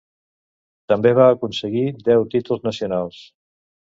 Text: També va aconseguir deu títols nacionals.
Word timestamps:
També 0.93 1.11
va 1.19 1.27
aconseguir 1.33 1.85
deu 2.09 2.25
títols 2.37 2.65
nacionals. 2.71 3.21